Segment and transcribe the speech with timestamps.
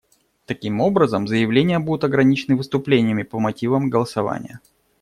[0.47, 4.59] Таким образом, заявления будут ограничены выступлениями по мотивам голосования.